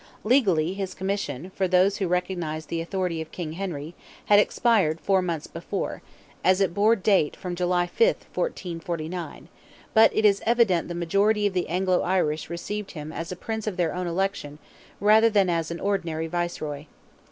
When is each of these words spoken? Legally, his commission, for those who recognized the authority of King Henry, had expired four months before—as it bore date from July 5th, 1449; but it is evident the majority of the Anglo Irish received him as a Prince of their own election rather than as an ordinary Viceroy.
Legally, 0.23 0.73
his 0.73 0.95
commission, 0.95 1.51
for 1.53 1.67
those 1.67 1.97
who 1.97 2.07
recognized 2.07 2.69
the 2.69 2.81
authority 2.81 3.21
of 3.21 3.29
King 3.31 3.53
Henry, 3.53 3.93
had 4.25 4.39
expired 4.39 4.99
four 4.99 5.21
months 5.21 5.45
before—as 5.45 6.59
it 6.59 6.73
bore 6.73 6.95
date 6.95 7.35
from 7.35 7.53
July 7.55 7.85
5th, 7.85 8.25
1449; 8.33 9.47
but 9.93 10.11
it 10.15 10.25
is 10.25 10.41
evident 10.43 10.87
the 10.87 10.95
majority 10.95 11.45
of 11.45 11.53
the 11.53 11.69
Anglo 11.69 12.01
Irish 12.01 12.49
received 12.49 12.93
him 12.93 13.13
as 13.13 13.31
a 13.31 13.35
Prince 13.35 13.67
of 13.67 13.77
their 13.77 13.93
own 13.93 14.07
election 14.07 14.57
rather 14.99 15.29
than 15.29 15.51
as 15.51 15.69
an 15.69 15.79
ordinary 15.79 16.25
Viceroy. 16.25 16.85